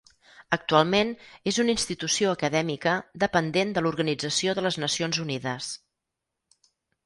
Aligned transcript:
Actualment 0.55 1.11
és 1.51 1.59
una 1.63 1.73
institució 1.75 2.31
acadèmica 2.39 2.95
dependent 3.27 3.77
de 3.77 3.85
l'Organització 3.87 4.59
de 4.61 4.67
les 4.69 4.81
Nacions 4.89 5.23
Unides. 5.29 5.73